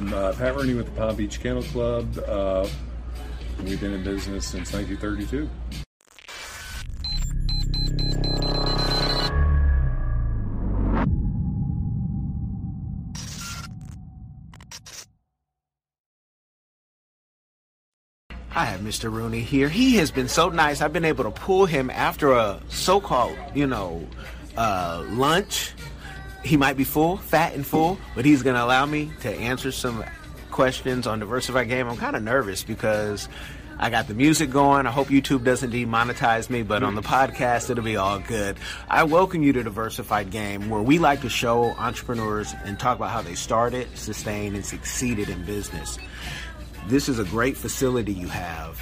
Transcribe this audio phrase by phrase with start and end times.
[0.00, 2.16] I'm uh, Pat Rooney with the Palm Beach Kennel Club.
[2.26, 2.66] Uh,
[3.62, 5.46] we've been in business since 1932.
[18.52, 19.12] I have Mr.
[19.12, 19.68] Rooney here.
[19.68, 20.80] He has been so nice.
[20.80, 24.08] I've been able to pull him after a so-called, you know,
[24.56, 25.74] uh, lunch.
[26.44, 29.72] He might be full, fat and full, but he's going to allow me to answer
[29.72, 30.04] some
[30.50, 31.88] questions on Diversified Game.
[31.88, 33.28] I'm kind of nervous because
[33.78, 34.86] I got the music going.
[34.86, 37.32] I hope YouTube doesn't demonetize me, but on the mm-hmm.
[37.32, 38.56] podcast, it'll be all good.
[38.88, 43.10] I welcome you to Diversified Game, where we like to show entrepreneurs and talk about
[43.10, 45.98] how they started, sustained, and succeeded in business
[46.86, 48.78] this is a great facility you have.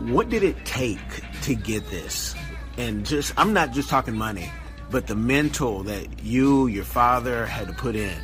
[0.00, 0.98] What did it take
[1.42, 2.34] to get this?
[2.78, 4.50] And just, I'm not just talking money,
[4.90, 8.16] but the mental that you, your father had to put in.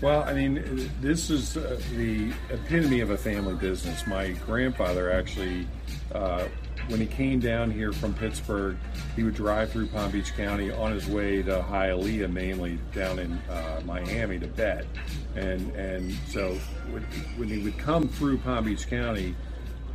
[0.00, 4.06] Well, I mean, this is uh, the epitome of a family business.
[4.06, 5.66] My grandfather actually,
[6.12, 6.46] uh,
[6.86, 8.76] when he came down here from Pittsburgh,
[9.16, 13.32] he would drive through Palm Beach County on his way to Hialeah, mainly down in
[13.50, 14.86] uh, Miami to bet.
[15.34, 16.54] And and so
[16.90, 17.02] when,
[17.36, 19.34] when he would come through Palm Beach County,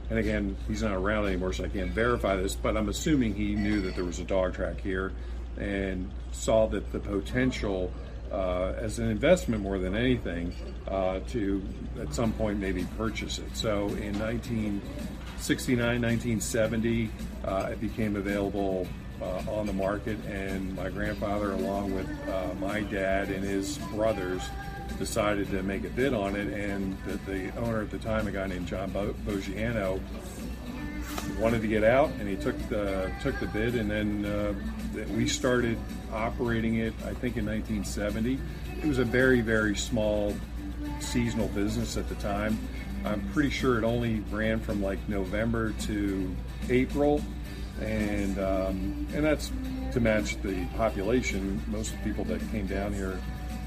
[0.10, 3.56] and again, he's not around anymore, so I can't verify this, but I'm assuming he
[3.56, 5.14] knew that there was a dog track here
[5.58, 7.92] and saw that the potential
[8.32, 10.54] uh, as an investment more than anything
[10.88, 11.62] uh, to
[12.02, 13.56] at some point maybe purchase it.
[13.56, 17.10] So in 1969, 1970,
[17.46, 18.88] uh, it became available
[19.22, 24.42] uh, on the market, and my grandfather, along with uh, my dad and his brothers,
[24.98, 26.48] decided to make a bid on it.
[26.48, 30.00] And the, the owner at the time, a guy named John Bo- Bogiano,
[31.40, 34.54] wanted to get out, and he took the took the bid, and then uh,
[35.16, 35.78] we started
[36.12, 36.94] operating it.
[37.06, 38.40] I think in 1970.
[38.82, 40.36] It was a very very small
[41.00, 42.58] seasonal business at the time.
[43.06, 46.36] I'm pretty sure it only ran from like November to
[46.70, 47.22] April,
[47.82, 49.52] and um, and that's
[49.94, 51.62] to match the population.
[51.68, 53.20] Most of the people that came down here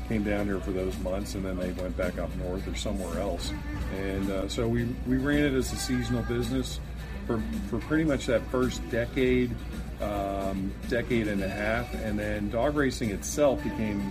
[0.09, 3.21] came down here for those months, and then they went back up north or somewhere
[3.21, 3.53] else.
[3.97, 6.81] And uh, so we we ran it as a seasonal business
[7.27, 9.55] for for pretty much that first decade,
[10.01, 14.11] um, decade and a half, and then dog racing itself became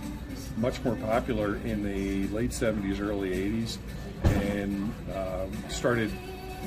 [0.56, 3.78] much more popular in the late 70s, early 80s,
[4.24, 6.10] and um, started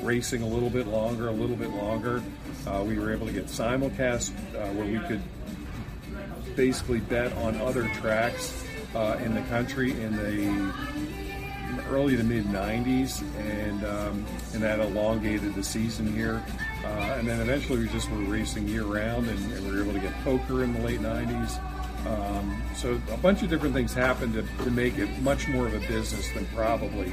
[0.02, 2.22] racing a little bit longer, a little bit longer.
[2.66, 5.22] Uh, we were able to get simulcast uh, where we could
[6.56, 10.72] basically bet on other tracks uh, in the country in the
[11.90, 14.24] early to mid 90s, and um,
[14.54, 16.42] and that elongated the season here.
[16.84, 19.92] Uh, and then eventually we just were racing year round, and, and, we were able
[19.92, 21.60] to get poker in the late 90s.
[22.06, 25.74] Um, so a bunch of different things happened to, to make it much more of
[25.74, 27.12] a business than probably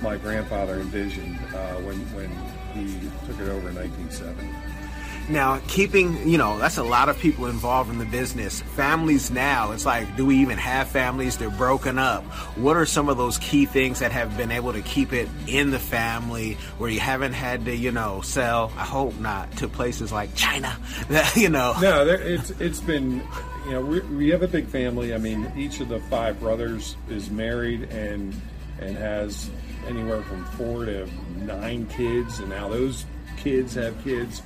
[0.00, 2.30] my grandfather envisioned uh, when when
[2.72, 4.83] he took it over in 1970.
[5.28, 8.60] Now, keeping, you know, that's a lot of people involved in the business.
[8.60, 11.38] Families now, it's like, do we even have families?
[11.38, 12.24] They're broken up.
[12.56, 15.70] What are some of those key things that have been able to keep it in
[15.70, 20.12] the family where you haven't had to, you know, sell, I hope not, to places
[20.12, 20.76] like China,
[21.34, 21.74] you know?
[21.80, 23.26] No, it's, it's been,
[23.64, 25.14] you know, we, we have a big family.
[25.14, 28.34] I mean, each of the five brothers is married and,
[28.78, 29.50] and has
[29.86, 31.08] anywhere from four to
[31.38, 33.06] nine kids, and now those
[33.36, 34.42] kids have kids.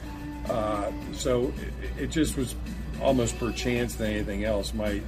[0.48, 1.52] Uh, so
[1.98, 2.54] it, it, just was
[3.02, 4.72] almost per chance than anything else.
[4.72, 5.00] My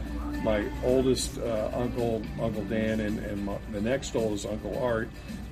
[0.42, 5.08] my oldest uh, uncle, Uncle Dan, and, and my, the next oldest Uncle Art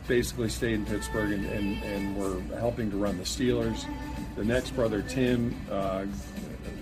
[0.07, 3.85] basically stayed in Pittsburgh and, and, and were helping to run the Steelers.
[4.37, 6.07] The next brother, Tim, uh,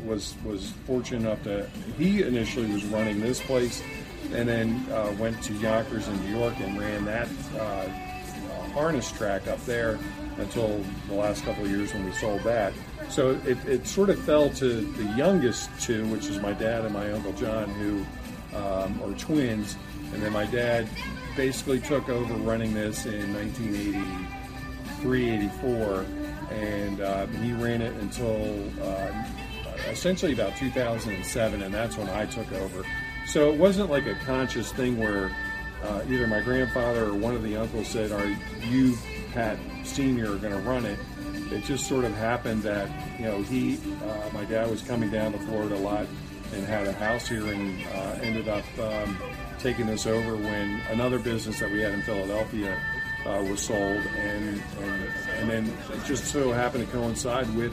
[0.05, 1.69] was was fortunate enough to
[1.99, 3.83] he initially was running this place,
[4.33, 7.28] and then uh, went to Yonkers in New York and ran that
[7.59, 7.89] uh,
[8.72, 9.99] harness track up there
[10.38, 12.72] until the last couple of years when we sold that.
[13.08, 16.92] So it, it sort of fell to the youngest two, which is my dad and
[16.92, 18.04] my uncle John, who
[18.56, 19.76] um, are twins.
[20.12, 20.88] And then my dad
[21.36, 26.06] basically took over running this in 1983, 84,
[26.50, 29.24] and uh, he ran it until uh,
[29.91, 32.84] essentially about 2007, and that's when I took over.
[33.27, 35.34] So it wasn't like a conscious thing where
[35.82, 38.27] uh, either my grandfather or one of the uncles said, "Are
[38.68, 38.97] you,
[39.32, 40.98] Pat Senior, are going to run it?"
[41.50, 42.88] it just sort of happened that
[43.18, 46.06] you know he, uh, my dad was coming down to Florida a lot
[46.53, 49.16] and had a house here and uh, ended up um,
[49.59, 52.80] taking this over when another business that we had in Philadelphia
[53.27, 57.72] uh, was sold and, and and then it just so happened to coincide with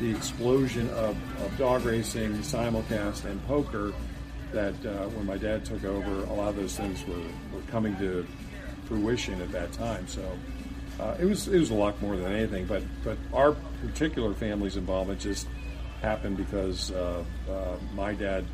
[0.00, 3.92] the explosion of, of dog racing, simulcast, and poker.
[4.52, 7.14] That uh, when my dad took over, a lot of those things were,
[7.54, 8.26] were coming to
[8.86, 10.08] fruition at that time.
[10.08, 10.28] So
[11.00, 12.66] uh, it was it was a lot more than anything.
[12.66, 13.56] But but our
[13.86, 15.48] particular family's involvement just
[16.02, 18.44] happened because uh, uh, my dad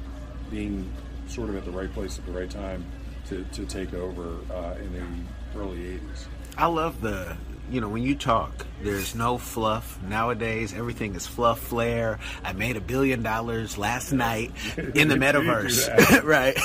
[0.50, 0.90] being
[1.26, 2.84] sort of at the right place at the right time
[3.28, 6.26] to, to take over uh, in the early 80s.
[6.56, 7.36] I love the
[7.70, 10.00] you know, when you talk, there's no fluff.
[10.02, 12.18] Nowadays, everything is fluff flair.
[12.44, 16.22] I made a billion dollars last night in the metaverse.
[16.24, 16.56] right.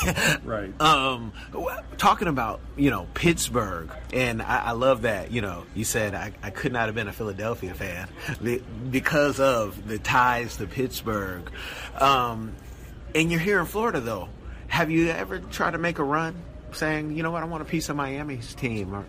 [0.44, 0.82] Right.
[0.82, 1.34] Um,
[1.98, 6.34] talking about, you know, Pittsburgh, and I, I love that, you know, you said I,
[6.44, 8.10] I, could not have been a Philadelphia fan
[8.92, 11.50] because of the ties to Pittsburgh.
[11.96, 12.54] Um,
[13.16, 14.30] and you're here in Florida, though.
[14.68, 16.36] Have you ever tried to make a run
[16.72, 18.94] saying, you know what, I want a piece of Miami's team?
[18.94, 19.06] Or,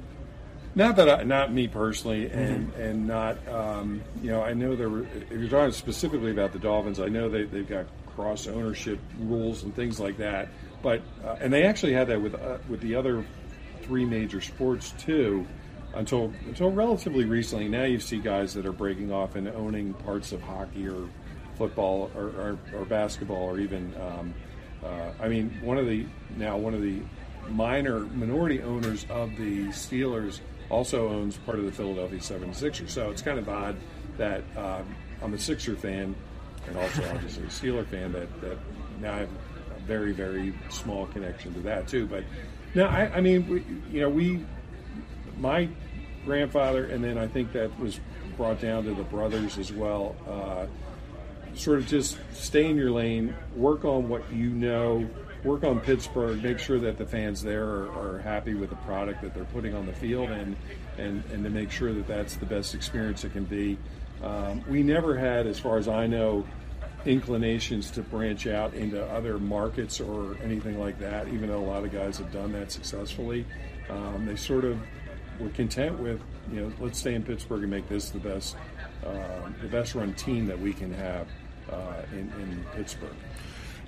[0.74, 2.80] not that, I, not me personally, and mm-hmm.
[2.80, 4.88] and not, um, you know, I know there.
[4.88, 8.98] Were, if you're talking specifically about the Dolphins, I know they they've got cross ownership
[9.18, 10.48] rules and things like that.
[10.82, 13.24] But uh, and they actually had that with uh, with the other
[13.82, 15.46] three major sports too,
[15.94, 17.68] until until relatively recently.
[17.68, 21.08] Now you see guys that are breaking off and owning parts of hockey or
[21.56, 23.94] football or, or, or basketball or even.
[24.00, 24.34] Um,
[24.84, 27.00] uh, I mean, one of the now one of the
[27.48, 30.40] minor minority owners of the Steelers
[30.72, 32.88] also owns part of the Philadelphia 76ers.
[32.88, 33.76] So it's kind of odd
[34.16, 36.16] that um, I'm a Sixer fan
[36.66, 38.56] and also obviously a Steeler fan that, that
[39.00, 39.28] now I have
[39.76, 42.06] a very, very small connection to that too.
[42.06, 42.24] But
[42.74, 44.44] no, I, I mean, we, you know, we,
[45.38, 45.68] my
[46.24, 48.00] grandfather, and then I think that was
[48.36, 50.16] brought down to the brothers as well.
[50.26, 50.66] Uh,
[51.54, 55.06] sort of just stay in your lane, work on what you know,
[55.44, 59.22] work on Pittsburgh, make sure that the fans there are, are, happy with the product
[59.22, 60.56] that they're putting on the field, and
[60.98, 63.76] and and to make sure that that's the best experience it can be.
[64.22, 66.46] Um, we never had, as far as I know,
[67.04, 71.28] inclinations to branch out into other markets or anything like that.
[71.28, 73.44] Even though a lot of guys have done that successfully,
[73.90, 74.78] um, they sort of
[75.40, 76.20] were content with
[76.52, 78.56] you know let's stay in Pittsburgh and make this the best
[79.04, 81.26] uh, the best run team that we can have
[81.70, 83.14] uh, in, in Pittsburgh.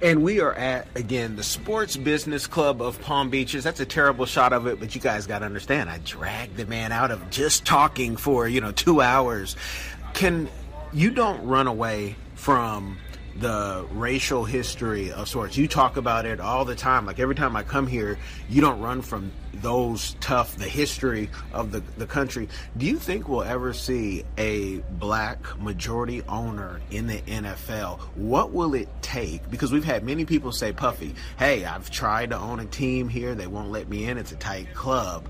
[0.03, 3.65] And we are at, again, the Sports Business Club of Palm Beaches.
[3.65, 6.67] That's a terrible shot of it, but you guys got to understand, I dragged the
[6.67, 9.57] man out of just talking for, you know, two hours.
[10.13, 10.49] Can
[10.93, 12.99] you don't run away from
[13.37, 15.57] the racial history of sorts.
[15.57, 17.07] You talk about it all the time.
[17.07, 18.19] Like every time I come here,
[18.49, 22.49] you don't run from those tough, the history of the, the country.
[22.77, 28.01] Do you think we'll ever see a black majority owner in the NFL?
[28.15, 29.49] What will it take?
[29.51, 33.35] Because we've had many people say, Puffy, hey, I've tried to own a team here.
[33.35, 34.19] They won't let me in.
[34.19, 35.29] It's a tight club.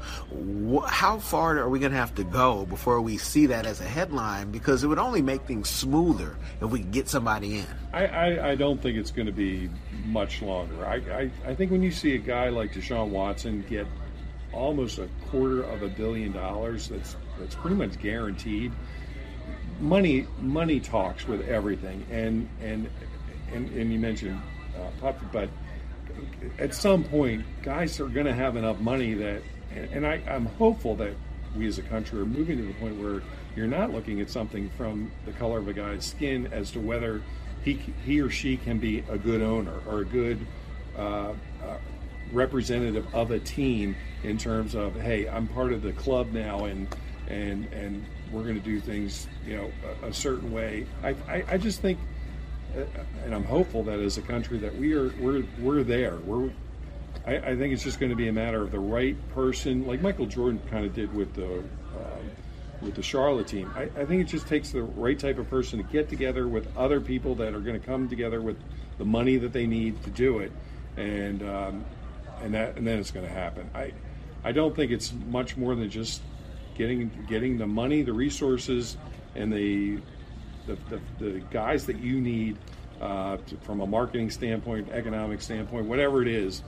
[0.87, 3.85] How far are we going to have to go before we see that as a
[3.85, 4.50] headline?
[4.50, 7.67] Because it would only make things smoother if we get somebody in.
[7.93, 9.70] I, I, I don't think it's going to be
[10.05, 10.85] much longer.
[10.85, 13.87] I, I, I think when you see a guy like Deshaun Watson get
[14.55, 18.73] almost a quarter of a billion dollars, that's that's pretty much guaranteed.
[19.81, 22.89] Money money talks with everything, and and
[23.53, 24.41] and, and you mentioned
[25.03, 25.49] uh, but
[26.59, 29.43] at some point, guys are going to have enough money that,
[29.75, 31.15] and, and I, I'm hopeful that
[31.56, 33.23] we as a country are moving to the point where
[33.56, 37.23] you're not looking at something from the color of a guy's skin as to whether
[37.65, 37.75] he
[38.05, 40.45] he or she can be a good owner or a good
[40.99, 41.33] uh, uh,
[42.34, 46.88] representative of a team in terms of hey, I'm part of the club now, and
[47.28, 49.70] and and we're going to do things you know
[50.03, 50.86] a, a certain way.
[51.03, 51.98] I, I, I just think,
[52.76, 52.84] uh,
[53.24, 56.17] and I'm hopeful that as a country that we are we're we're there.
[56.17, 56.50] We're
[57.26, 60.03] I, I think it's just going to be a matter of the right person, like
[60.03, 61.62] Michael Jordan kind of did with the
[62.84, 63.72] with the Charlotte team.
[63.74, 66.69] I, I, think it just takes the right type of person to get together with
[66.76, 68.56] other people that are going to come together with
[68.98, 70.53] the money that they need to do it,
[70.96, 71.84] and um,
[72.44, 73.69] and that and then it's going to happen.
[73.74, 73.93] I
[74.44, 76.20] I don't think it's much more than just
[76.77, 78.96] getting getting the money, the resources,
[79.34, 79.98] and the
[80.67, 82.56] the, the, the guys that you need
[83.01, 86.63] uh, to, from a marketing standpoint, economic standpoint, whatever it is.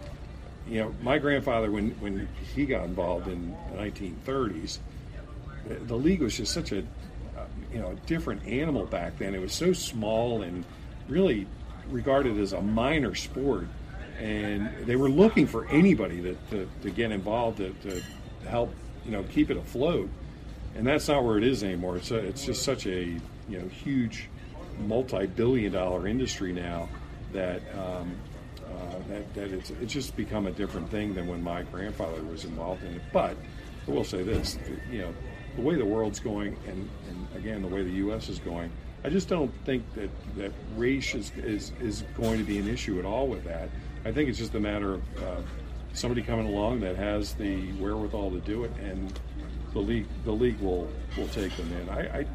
[0.69, 4.79] You know, my grandfather, when, when he got involved in the 1930s,
[5.87, 6.85] the league was just such a
[7.73, 9.35] you know a different animal back then.
[9.35, 10.65] It was so small and
[11.09, 11.47] really
[11.91, 13.69] regarded as a minor sport,
[14.19, 18.03] and they were looking for anybody to, to, to get involved to, to,
[18.47, 18.73] help
[19.05, 20.09] you know keep it afloat.
[20.77, 21.97] And that's not where it is anymore.
[21.97, 23.03] It's a, it's just such a
[23.49, 24.29] you know huge
[24.87, 26.89] multi-billion-dollar industry now
[27.33, 27.63] that.
[27.77, 28.17] Um,
[28.67, 32.45] uh, that, that it's, it's just become a different thing than when my grandfather was
[32.45, 33.03] involved in it.
[33.13, 33.37] But
[33.87, 34.59] I will say this,
[34.91, 35.15] you know,
[35.55, 38.29] the way the world's going, and, and again the way the U.S.
[38.29, 38.71] is going,
[39.05, 42.99] I just don't think that that race is, is is going to be an issue
[42.99, 43.69] at all with that.
[44.07, 45.41] I think it's just a matter of uh,
[45.93, 49.13] somebody coming along that has the wherewithal to do it, and
[49.73, 51.89] the league the league will will take them in.
[51.89, 52.27] I I,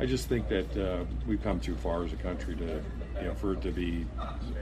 [0.00, 2.82] I just think that uh, we've come too far as a country to
[3.20, 4.06] you know for it to be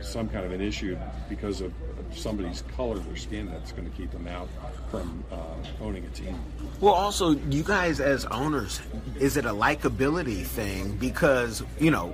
[0.00, 0.98] some kind of an issue
[1.28, 1.72] because of,
[2.12, 4.48] somebody's color or skin that's going to keep them out
[4.88, 5.36] from uh,
[5.80, 6.38] owning a team.
[6.80, 8.80] Well, also, you guys as owners,
[9.18, 10.96] is it a likability thing?
[10.96, 12.12] Because you know,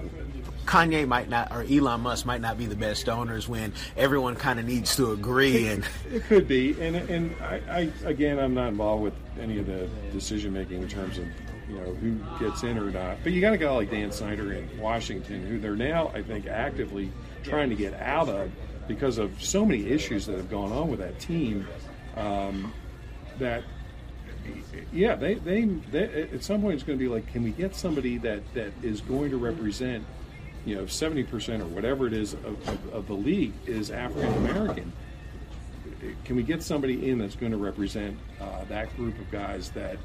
[0.71, 4.61] Kanye might not, or Elon Musk might not be the best owners when everyone kind
[4.61, 5.67] of needs to agree.
[5.67, 9.67] And it could be, and and I, I again, I'm not involved with any of
[9.67, 11.27] the decision making in terms of
[11.69, 13.17] you know who gets in or not.
[13.25, 16.47] But you got a guy like Dan Snyder in Washington, who they're now, I think,
[16.47, 17.11] actively
[17.43, 18.53] trying to get out of
[18.87, 21.67] because of so many issues that have gone on with that team.
[22.17, 22.73] Um,
[23.41, 23.65] that
[24.93, 27.75] yeah, they, they, they at some point it's going to be like, can we get
[27.75, 30.05] somebody that that is going to represent
[30.65, 34.93] you know, 70% or whatever it is of, of, of the league is African American.
[36.25, 39.97] Can we get somebody in that's going to represent uh, that group of guys that,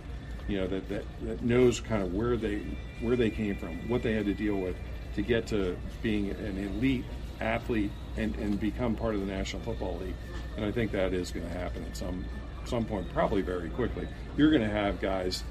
[0.47, 2.61] you know, that, that, that knows kind of where they
[3.01, 4.75] where they came from, what they had to deal with
[5.15, 7.05] to get to being an elite
[7.39, 10.15] athlete and, and become part of the National Football League.
[10.57, 12.25] And I think that is going to happen at some
[12.65, 14.07] some point, probably very quickly.
[14.37, 15.43] You're going to have guys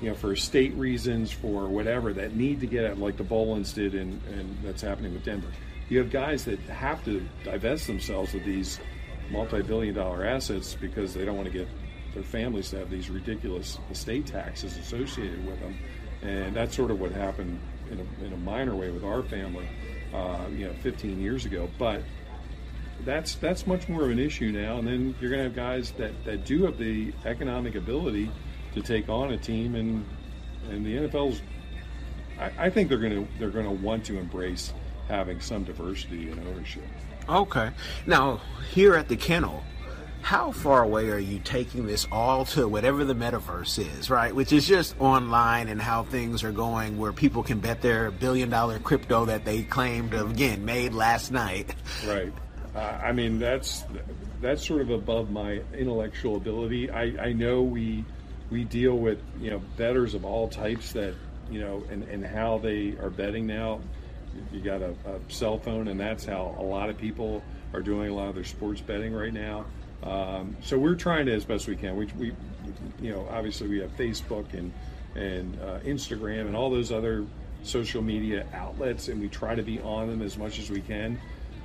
[0.00, 3.74] you know, for state reasons, for whatever, that need to get at, like the Bowlens
[3.74, 5.48] did, and, and that's happening with Denver.
[5.88, 8.80] You have guys that have to divest themselves of these
[9.30, 11.68] multi-billion dollar assets because they don't want to get
[12.14, 15.76] their families to have these ridiculous estate taxes associated with them.
[16.22, 17.60] And that's sort of what happened
[17.90, 19.68] in a, in a minor way with our family,
[20.14, 21.68] uh, you know, 15 years ago.
[21.78, 22.02] But
[23.04, 24.78] that's that's much more of an issue now.
[24.78, 28.30] And then you're going to have guys that, that do have the economic ability
[28.74, 30.04] to take on a team, and
[30.70, 31.40] and the NFL's.
[32.38, 34.72] I, I think they're going to they're to want to embrace
[35.08, 36.84] having some diversity in ownership.
[37.28, 37.70] Okay,
[38.06, 38.40] now
[38.72, 39.62] here at the kennel,
[40.24, 44.34] how far away are you taking this all to whatever the metaverse is, right?
[44.34, 48.50] Which is just online and how things are going where people can bet their billion
[48.50, 51.74] dollar crypto that they claimed again made last night.
[52.06, 52.32] Right.
[52.74, 53.84] Uh, I mean, that's
[54.40, 56.90] that's sort of above my intellectual ability.
[56.90, 58.04] I, I know we
[58.50, 61.14] we deal with you know betters of all types that
[61.50, 63.80] you know and, and how they are betting now.
[64.52, 68.10] You got a, a, cell phone and that's how a lot of people are doing
[68.10, 69.64] a lot of their sports betting right now.
[70.02, 71.96] Um, so we're trying to as best we can.
[71.96, 72.32] We, we
[73.00, 74.72] you know obviously we have facebook and
[75.14, 77.24] and uh, instagram and all those other
[77.62, 81.18] social media outlets and we try to be on them as much as we can.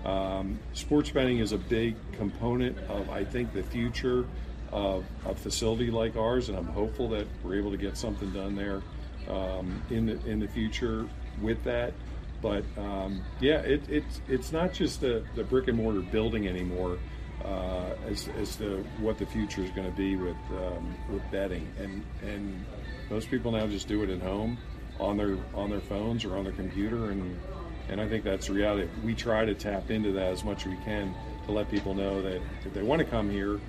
[0.06, 4.26] Um, sports betting is a big component of i think the future
[4.72, 8.56] uh, a facility like ours, and I'm hopeful that we're able to get something done
[8.56, 8.82] there
[9.30, 11.08] um, in the in the future
[11.42, 11.94] with that.
[12.42, 16.98] But um, yeah, it, it's it's not just the, the brick and mortar building anymore
[17.44, 21.68] uh, as, as to what the future is going to be with um, with betting,
[21.80, 22.66] and and
[23.10, 24.58] most people now just do it at home
[25.00, 27.38] on their on their phones or on their computer, and
[27.90, 28.88] and I think that's reality.
[29.04, 31.14] We try to tap into that as much as we can
[31.46, 33.60] to let people know that if they want to come here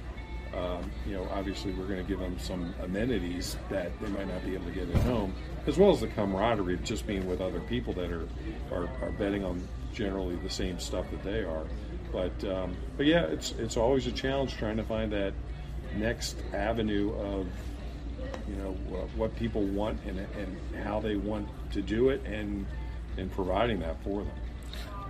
[0.56, 4.44] um, you know, obviously we're going to give them some amenities that they might not
[4.44, 5.32] be able to get at home,
[5.66, 8.28] as well as the camaraderie of just being with other people that are,
[8.72, 11.66] are, are betting on generally the same stuff that they are.
[12.12, 15.32] But um, but yeah, it's it's always a challenge trying to find that
[15.96, 17.46] next avenue of
[18.48, 18.72] you know
[19.16, 22.66] what people want and, and how they want to do it and
[23.16, 24.32] and providing that for them.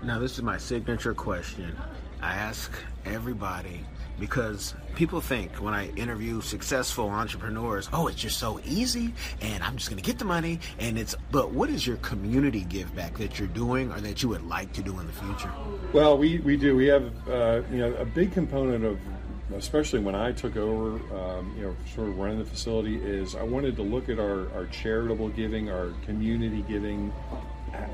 [0.02, 1.75] Now this is my signature question.
[2.20, 2.70] I ask
[3.06, 3.80] everybody
[4.21, 9.77] because people think when I interview successful entrepreneurs, oh, it's just so easy and I'm
[9.77, 13.17] just going to get the money and it's but what is your community give back
[13.19, 15.50] that you're doing or that you would like to do in the future?
[15.93, 16.77] Well, we, we do.
[16.77, 18.99] We have uh, you know a big component of
[19.57, 23.43] especially when I took over, um, you know, sort of running the facility, is I
[23.43, 27.12] wanted to look at our, our charitable giving, our community giving,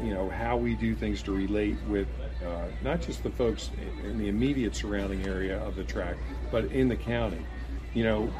[0.02, 2.09] you know, how we do things to relate with
[2.46, 3.70] uh, not just the folks
[4.04, 6.16] in the immediate surrounding area of the track,
[6.50, 7.44] but in the county.
[7.94, 8.32] You know,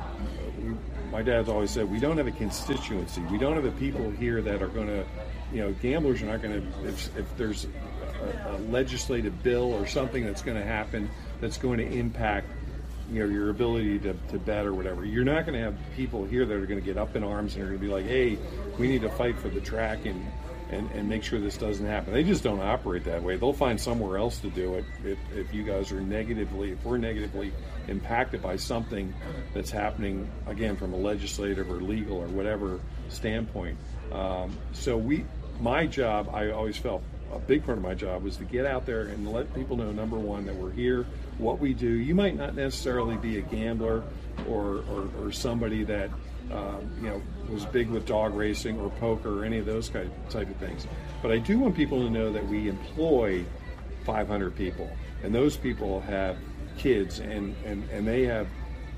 [1.10, 3.22] my dad's always said we don't have a constituency.
[3.30, 5.04] We don't have the people here that are going to,
[5.50, 6.88] you know, gamblers are not going to.
[6.88, 7.66] If, if there's
[8.22, 11.10] a, a legislative bill or something that's going to happen
[11.40, 12.48] that's going to impact
[13.10, 16.25] you know your ability to, to bet or whatever you're not going to have people
[16.25, 18.06] here that are going to get up in arms and are going to be like
[18.06, 18.38] hey
[18.78, 20.26] we need to fight for the track and
[20.70, 22.12] and, and make sure this doesn't happen.
[22.12, 23.37] They just don't operate that way.
[23.37, 26.99] They'll find somewhere else to do it if, if you guys are negatively, if we're
[26.99, 27.52] negatively
[27.88, 29.14] impacted by something
[29.54, 33.78] that's happening, again, from a legislative or legal or whatever standpoint.
[34.12, 35.25] Um, so we,
[35.61, 38.87] my job, I always felt a big part of my job was to get out
[38.87, 41.06] there and let people know, number one, that we're here,
[41.38, 41.88] what we do.
[41.88, 44.02] You might not necessarily be a gambler
[44.49, 46.11] or, or, or somebody that
[46.53, 50.11] um, you know was big with dog racing or poker or any of those kind
[50.31, 50.87] type of things.
[51.23, 53.45] But I do want people to know that we employ
[54.05, 54.91] 500 people,
[55.23, 56.37] and those people have
[56.76, 58.47] kids, and, and, and they have,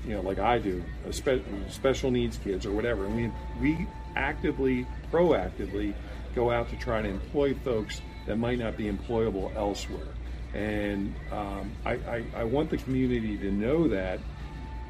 [0.05, 3.07] you know, like I do, spe- special needs kids or whatever.
[3.07, 5.93] We we actively, proactively
[6.35, 10.07] go out to try to employ folks that might not be employable elsewhere.
[10.53, 14.19] And um, I, I, I want the community to know that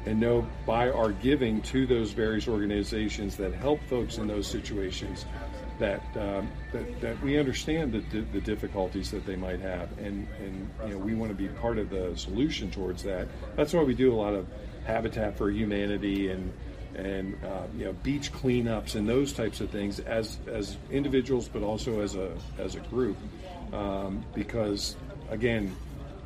[0.06, 5.26] and know by our giving to those various organizations that help folks in those situations
[5.80, 9.90] that um, that, that we understand the, the difficulties that they might have.
[9.98, 13.26] And and you know we want to be part of the solution towards that.
[13.56, 14.46] That's why we do a lot of
[14.84, 16.52] habitat for humanity and
[16.94, 21.62] and uh, you know beach cleanups and those types of things as as individuals but
[21.62, 23.16] also as a as a group.
[23.72, 24.96] Um, because
[25.30, 25.74] again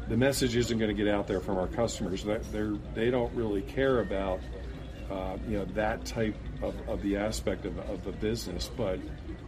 [0.08, 2.24] the message isn't going to get out there from our customers.
[2.24, 4.40] They're they don't really care about
[5.10, 8.98] uh, you know that type of, of the aspect of, of the business, but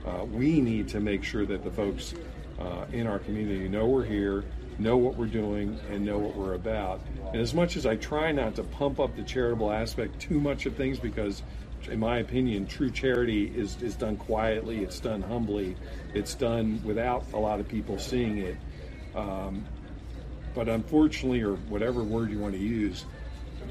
[0.07, 2.15] uh, we need to make sure that the folks
[2.59, 4.45] uh, in our community know we're here,
[4.79, 7.01] know what we're doing, and know what we're about.
[7.33, 10.67] And as much as I try not to pump up the charitable aspect too much
[10.67, 11.43] of things, because
[11.91, 15.77] in my opinion, true charity is, is done quietly, it's done humbly,
[16.15, 18.57] it's done without a lot of people seeing it.
[19.15, 19.65] Um,
[20.57, 23.05] but unfortunately, or whatever word you want to use,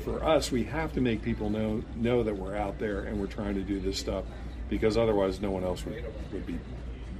[0.03, 3.25] for us, we have to make people know know that we're out there and we're
[3.25, 4.23] trying to do this stuff,
[4.69, 6.59] because otherwise, no one else would, would be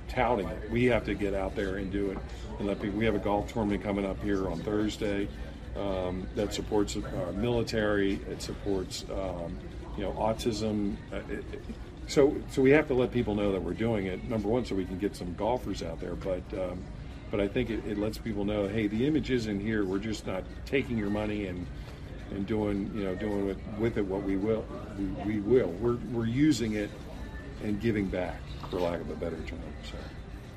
[0.08, 0.70] touting it.
[0.70, 2.20] We have to get out there and do it
[2.60, 3.00] and let people.
[3.00, 5.28] We have a golf tournament coming up here on Thursday
[5.76, 8.20] um, that supports our military.
[8.30, 9.58] It supports um,
[9.98, 10.96] you know autism.
[11.12, 11.62] Uh, it, it,
[12.08, 14.30] so so we have to let people know that we're doing it.
[14.30, 16.44] Number one, so we can get some golfers out there, but.
[16.54, 16.84] Um,
[17.32, 19.86] but I think it, it lets people know, hey, the image isn't here.
[19.86, 21.66] We're just not taking your money and
[22.32, 24.66] and doing you know doing with, with it what we will
[24.98, 25.68] we, we will.
[25.68, 26.90] We're we're using it
[27.64, 28.40] and giving back,
[28.70, 29.60] for lack of a better term.
[29.92, 29.98] So.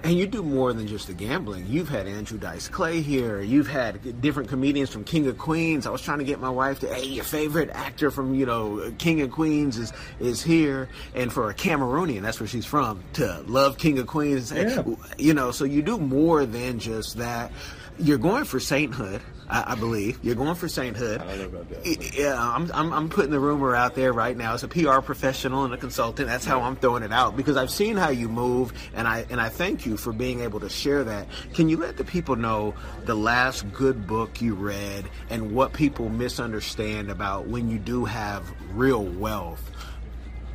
[0.04, 1.66] And you do more than just the gambling.
[1.66, 3.40] You've had Andrew Dice Clay here.
[3.40, 5.86] You've had different comedians from King of Queens.
[5.86, 8.92] I was trying to get my wife to, hey, your favorite actor from, you know,
[8.98, 10.88] King of Queens is is here.
[11.14, 14.52] And for a Cameroonian, that's where she's from, to love King of Queens.
[14.52, 14.84] Yeah.
[15.18, 17.50] You know, so you do more than just that.
[17.98, 19.20] You're going for sainthood.
[19.48, 21.20] I, I, believe you're going for sainthood.
[21.20, 22.14] I don't know about that.
[22.14, 24.54] Yeah, I'm, I'm, I'm putting the rumor out there right now.
[24.54, 27.70] As a PR professional and a consultant, that's how I'm throwing it out because I've
[27.70, 31.04] seen how you move, and I and I thank you for being able to share
[31.04, 31.26] that.
[31.54, 36.08] Can you let the people know the last good book you read and what people
[36.08, 39.70] misunderstand about when you do have real wealth?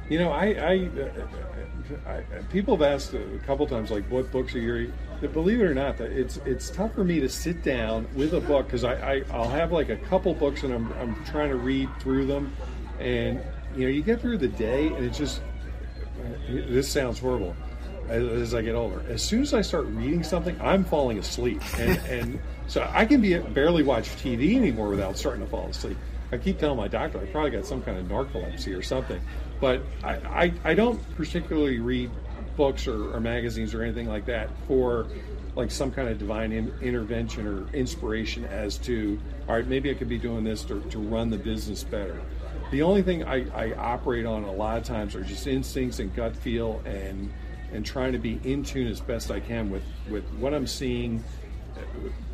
[0.10, 0.89] You know, I, I,
[2.08, 4.93] I, people have asked a couple times, like, what books are you?
[5.22, 8.41] Believe it or not, that it's it's tough for me to sit down with a
[8.41, 11.56] book because I, I I'll have like a couple books and I'm I'm trying to
[11.56, 12.54] read through them,
[13.00, 13.41] and
[13.76, 15.41] you know, you get through the day and it's just
[16.19, 17.56] uh, this sounds horrible
[18.10, 19.04] as, as, I get older.
[19.10, 23.22] As soon as I start reading something, I'm falling asleep, and, and so I can
[23.22, 25.98] be barely watch TV anymore without starting to fall asleep.
[26.32, 29.22] I keep telling my doctor I probably got some kind of narcolepsy or something,
[29.63, 32.12] but I, I, I don't particularly read
[32.58, 35.08] books or, or, magazines or anything like that for
[35.56, 39.93] like some kind of divine in, intervention or inspiration as to all right maybe i
[39.93, 42.19] could be doing this to, to run the business better.
[42.71, 46.13] The only thing I, I operate on a lot of times are just instincts and
[46.13, 47.32] gut feel and
[47.71, 51.23] and trying to be in tune as best i can with with what i'm seeing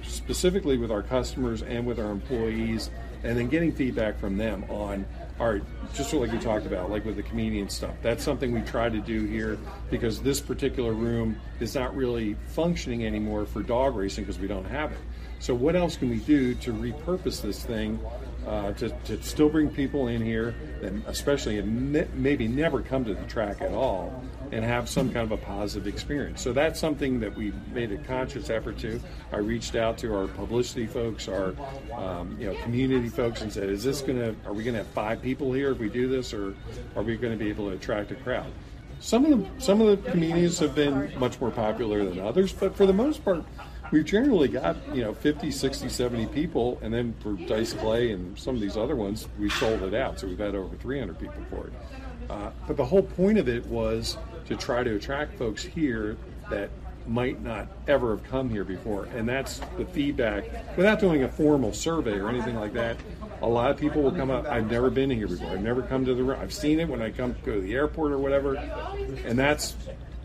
[0.01, 2.89] specifically with our customers and with our employees
[3.23, 5.05] and then getting feedback from them on
[5.47, 7.95] right just like you talked about like with the comedian stuff.
[8.01, 9.57] That's something we try to do here
[9.89, 14.65] because this particular room is not really functioning anymore for dog racing because we don't
[14.65, 14.99] have it.
[15.39, 17.99] So what else can we do to repurpose this thing
[18.47, 23.25] uh, to, to still bring people in here and especially maybe never come to the
[23.25, 26.41] track at all and have some kind of a positive experience.
[26.41, 28.99] So that's something that we made a conscious effort to.
[29.31, 31.53] I reached out to our publicity folks, our
[31.93, 34.35] um, you know community folks, and said, "Is this to?
[34.45, 36.55] Are we to have five people here if we do this, or
[36.95, 38.51] are we to be able to attract a crowd?"
[38.99, 42.75] Some of the some of the comedians have been much more popular than others, but
[42.75, 43.43] for the most part,
[43.91, 48.37] we've generally got you know 50 60 70 people and then for dice clay and
[48.37, 51.41] some of these other ones we sold it out so we've had over 300 people
[51.49, 51.73] for it
[52.29, 56.17] uh, but the whole point of it was to try to attract folks here
[56.49, 56.69] that
[57.09, 59.05] might not ever have come here before.
[59.15, 60.45] And that's the feedback
[60.77, 62.97] without doing a formal survey or anything like that.
[63.41, 65.49] A lot of people will come up, I've never been here before.
[65.49, 66.37] I've never come to the.
[66.37, 68.55] I've seen it when I come go to the airport or whatever.
[69.25, 69.75] And that's,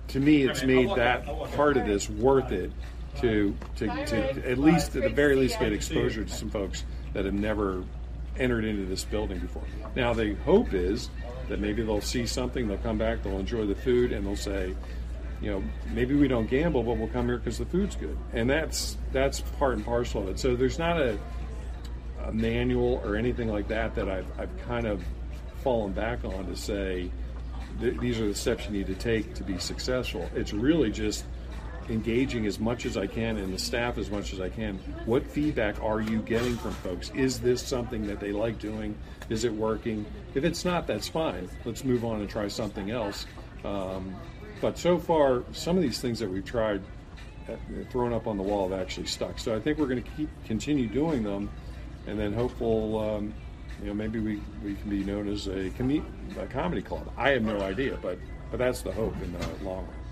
[0.09, 2.73] to me, it's made that part of this worth it
[3.21, 7.25] to, to, to at least, at the very least, get exposure to some folks that
[7.25, 7.85] have never
[8.39, 9.63] entered into this building before.
[9.95, 11.09] Now, the hope is
[11.49, 14.75] that maybe they'll see something, they'll come back, they'll enjoy the food, and they'll say,
[15.41, 18.49] you know, maybe we don't gamble, but we'll come here because the food's good, and
[18.49, 20.39] that's that's part and parcel of it.
[20.39, 21.19] So there's not a,
[22.25, 25.05] a manual or anything like that that I've I've kind of
[25.63, 27.11] fallen back on to say
[27.81, 30.31] th- these are the steps you need to take to be successful.
[30.35, 31.25] It's really just
[31.91, 34.79] engaging as much as I can and the staff as much as I can.
[35.05, 37.11] What feedback are you getting from folks?
[37.15, 38.97] Is this something that they like doing?
[39.29, 40.05] Is it working?
[40.35, 41.49] If it's not, that's fine.
[41.65, 43.27] Let's move on and try something else.
[43.65, 44.15] Um,
[44.61, 46.83] but so far, some of these things that we've tried
[47.49, 47.57] uh,
[47.91, 49.39] thrown up on the wall have actually stuck.
[49.39, 51.51] So I think we're going to keep continue doing them,
[52.07, 53.35] and then hopeful, um,
[53.81, 57.11] you know, maybe we, we can be known as a, com- a comedy club.
[57.17, 58.19] I have no idea, but
[58.51, 60.04] but that's the hope in the long run.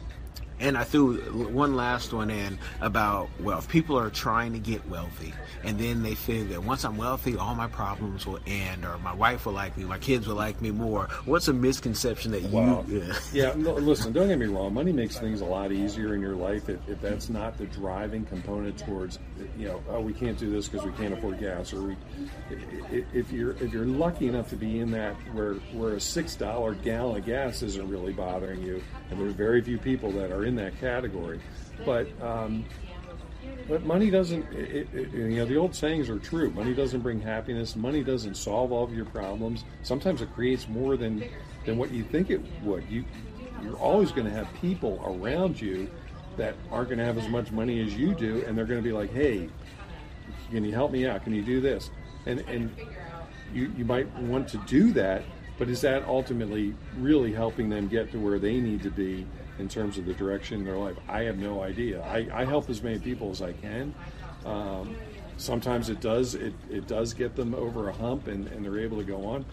[0.63, 3.69] And I threw one last one in about wealth.
[3.69, 7.57] People are trying to get wealthy, and then they feel that once I'm wealthy, all
[7.57, 10.71] my problems will end, or my wife will like me, my kids will like me
[10.71, 11.09] more.
[11.25, 12.85] What's a misconception that you?
[12.89, 13.15] Yeah.
[13.33, 14.73] yeah no, listen, don't get me wrong.
[14.73, 18.25] Money makes things a lot easier in your life if, if that's not the driving
[18.25, 19.19] component towards,
[19.59, 21.97] you know, oh, we can't do this because we can't afford gas, or we,
[23.13, 26.75] if you're if you're lucky enough to be in that where where a six dollar
[26.75, 30.55] gallon of gas isn't really bothering you, and there's very few people that are in
[30.57, 31.41] that category.
[31.85, 32.65] But um,
[33.69, 34.45] but money doesn't.
[34.53, 36.51] It, it, you know, the old sayings are true.
[36.51, 37.77] Money doesn't bring happiness.
[37.77, 39.65] Money doesn't solve all of your problems.
[39.83, 41.25] Sometimes it creates more than
[41.65, 42.85] than what you think it would.
[42.89, 43.05] You
[43.63, 45.89] you're always going to have people around you
[46.37, 48.85] that aren't going to have as much money as you do, and they're going to
[48.85, 49.49] be like, "Hey,
[50.51, 51.25] can you help me out?
[51.25, 51.91] Can you do this?"
[52.27, 52.75] And and
[53.53, 55.23] you you might want to do that,
[55.59, 59.27] but is that ultimately really helping them get to where they need to be?
[59.59, 60.97] in terms of the direction in their life.
[61.09, 62.03] I have no idea.
[62.03, 63.95] I, I help as many people as I can.
[64.45, 64.97] Um,
[65.37, 68.99] sometimes it does it, it does get them over a hump and, and they're able
[68.99, 69.45] to go on.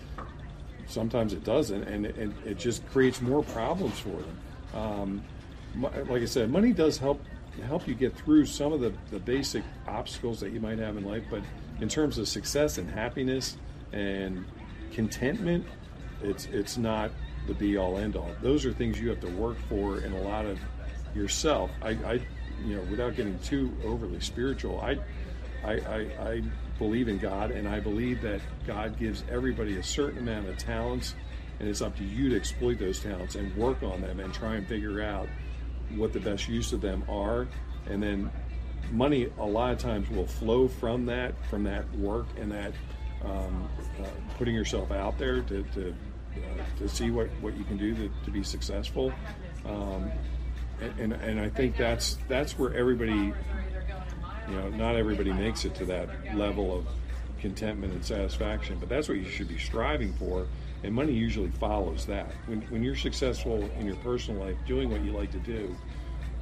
[0.87, 4.39] Sometimes it doesn't, and, and it just creates more problems for them.
[4.73, 5.23] Um,
[5.77, 7.23] like I said, money does help
[7.67, 11.03] help you get through some of the, the basic obstacles that you might have in
[11.03, 11.41] life, but
[11.81, 13.57] in terms of success and happiness
[13.91, 14.45] and
[14.91, 15.65] contentment,
[16.21, 17.11] it's it's not
[17.47, 18.31] the be all end all.
[18.41, 20.59] Those are things you have to work for in a lot of
[21.15, 21.71] yourself.
[21.81, 22.21] I, I
[22.65, 24.97] you know, without getting too overly spiritual, I,
[25.63, 26.43] I, I, I
[26.77, 31.15] believe in God, and I believe that God gives everybody a certain amount of talents,
[31.59, 34.55] and it's up to you to exploit those talents and work on them and try
[34.55, 35.27] and figure out
[35.95, 37.47] what the best use of them are,
[37.87, 38.31] and then
[38.91, 42.73] money a lot of times will flow from that, from that work and that
[43.23, 43.69] um,
[44.01, 44.05] uh,
[44.37, 45.93] putting yourself out there to, to
[46.35, 49.11] uh, to see what, what you can do to, to be successful.
[49.65, 50.11] Um,
[50.79, 53.33] and, and, and I think that's that's where everybody,
[54.47, 56.87] you know, not everybody makes it to that level of
[57.41, 60.47] contentment and satisfaction, but that's what you should be striving for.
[60.83, 62.31] And money usually follows that.
[62.45, 65.75] When, when you're successful in your personal life, doing what you like to do,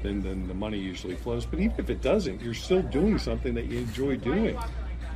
[0.03, 1.45] then, then the money usually flows.
[1.45, 4.57] But even if it doesn't, you're still doing something that you enjoy doing.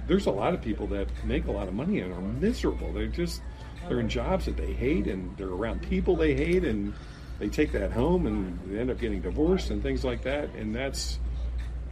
[0.08, 2.92] There's a lot of people that make a lot of money and are miserable.
[2.92, 3.42] They're just
[3.88, 6.94] they're in jobs that they hate and they're around people they hate and
[7.40, 10.76] they take that home and they end up getting divorced and things like that and
[10.76, 11.20] that's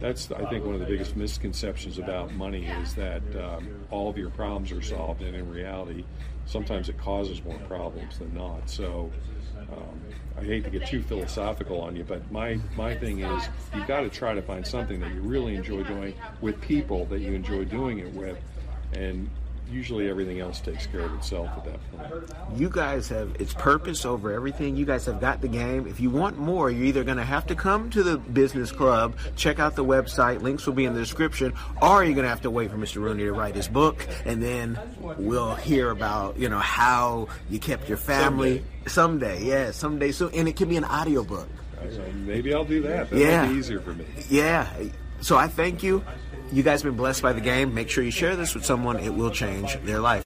[0.00, 4.16] that's I think one of the biggest misconceptions about money is that um, all of
[4.16, 6.04] your problems are solved and in reality
[6.46, 8.68] sometimes it causes more problems than not.
[8.68, 9.12] So
[9.56, 10.00] um,
[10.36, 14.00] I hate to get too philosophical on you but my my thing is you've got
[14.00, 17.64] to try to find something that you really enjoy doing with people that you enjoy
[17.64, 18.38] doing it with
[18.94, 19.28] and
[19.70, 22.58] usually everything else takes care of itself at that point.
[22.58, 24.76] You guys have it's purpose over everything.
[24.76, 25.86] You guys have got the game.
[25.86, 29.16] If you want more, you're either going to have to come to the business club,
[29.36, 30.42] check out the website.
[30.42, 31.52] Links will be in the description,
[31.82, 32.96] or you're going to have to wait for Mr.
[32.96, 34.78] Rooney to write his book, and then
[35.18, 39.38] we'll hear about you know how you kept your family someday.
[39.38, 41.48] someday yeah, someday soon, and it can be an audio audiobook.
[42.14, 43.10] Maybe I'll do that.
[43.10, 43.46] That yeah.
[43.46, 44.04] be easier for me.
[44.28, 44.68] Yeah.
[45.20, 46.04] So I thank you.
[46.52, 47.72] You guys been blessed by the game.
[47.72, 48.98] Make sure you share this with someone.
[48.98, 50.24] It will change their life.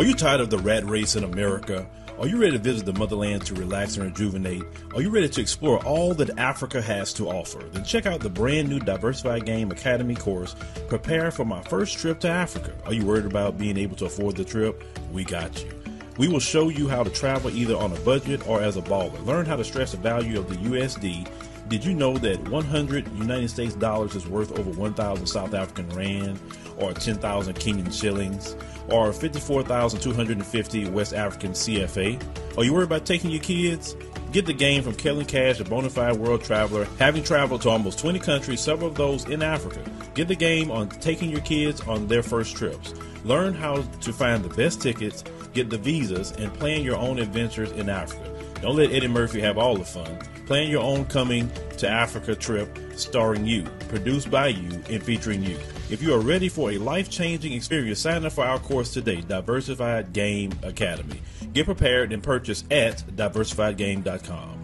[0.00, 1.86] Are you tired of the rat race in America?
[2.18, 4.62] Are you ready to visit the motherland to relax and rejuvenate?
[4.94, 7.58] Are you ready to explore all that Africa has to offer?
[7.70, 10.56] Then check out the brand new Diversified Game Academy course,
[10.88, 12.72] Prepare for My First Trip to Africa.
[12.86, 14.82] Are you worried about being able to afford the trip?
[15.12, 15.70] We got you.
[16.16, 19.22] We will show you how to travel either on a budget or as a baller.
[19.26, 21.28] Learn how to stress the value of the USD.
[21.70, 26.38] Did you know that 100 United States dollars is worth over 1,000 South African rand
[26.76, 28.56] or 10,000 Kenyan shillings?
[28.90, 32.20] or 54,250 West African CFA.
[32.58, 33.96] Are you worried about taking your kids?
[34.32, 37.98] Get the game from Kellen Cash, a bona fide world traveler, having traveled to almost
[37.98, 39.82] 20 countries, several of those in Africa.
[40.14, 42.94] Get the game on taking your kids on their first trips.
[43.24, 47.70] Learn how to find the best tickets, get the visas, and plan your own adventures
[47.72, 48.39] in Africa.
[48.60, 50.18] Don't let Eddie Murphy have all the fun.
[50.46, 55.58] Plan your own coming to Africa trip starring you, produced by you, and featuring you.
[55.88, 59.22] If you are ready for a life changing experience, sign up for our course today,
[59.22, 61.20] Diversified Game Academy.
[61.52, 64.59] Get prepared and purchase at diversifiedgame.com.